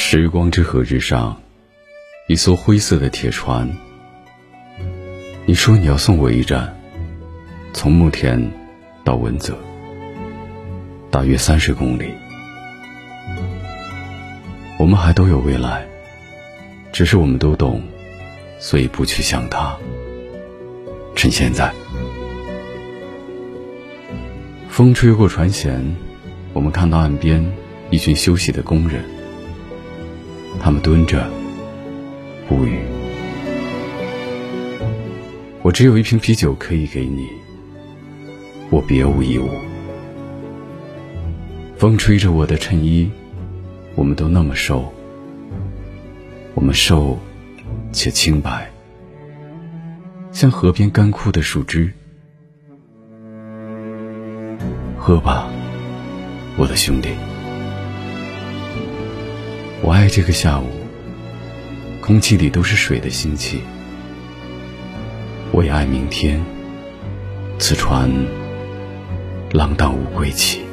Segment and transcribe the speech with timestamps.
[0.00, 1.38] 时光之河之上，
[2.28, 3.68] 一艘灰色的铁船。
[5.44, 6.74] 你说你要送我一站，
[7.74, 8.50] 从慕田
[9.04, 9.58] 到文泽，
[11.10, 12.14] 大约三十公里。
[14.78, 15.86] 我们还都有未来，
[16.90, 17.82] 只是我们都懂，
[18.58, 19.76] 所以不去想它。
[21.16, 21.70] 趁现在，
[24.70, 25.76] 风吹过船舷，
[26.54, 27.44] 我们看到岸边
[27.90, 29.17] 一群休息的工人。
[30.60, 31.26] 他们蹲着，
[32.50, 32.78] 无语。
[35.62, 37.28] 我只有一瓶啤酒可以给你，
[38.70, 39.48] 我别无一物。
[41.76, 43.10] 风吹着我的衬衣，
[43.94, 44.92] 我们都那么瘦，
[46.54, 47.18] 我们瘦
[47.92, 48.70] 且清白，
[50.32, 51.92] 像河边干枯的树枝。
[54.96, 55.48] 喝吧，
[56.56, 57.10] 我的兄弟。
[59.80, 60.66] 我爱这个下午，
[62.00, 63.62] 空气里都是水的腥气。
[65.52, 66.44] 我也爱明天，
[67.58, 68.10] 此船
[69.52, 70.67] 浪荡无归期。